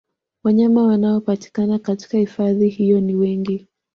[0.43, 3.67] Wanyama wanaopatikana katika hifadhi hiyo ni wengi